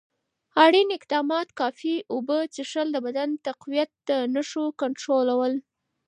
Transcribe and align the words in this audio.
اړین 0.65 0.87
اقدامات: 0.97 1.47
کافي 1.59 1.95
اوبه 2.13 2.37
څښل، 2.53 2.87
د 2.93 2.97
بدن 3.05 3.29
تقویت، 3.47 3.91
د 4.07 4.09
نښو 4.33 4.65
کنټرول. 4.81 5.53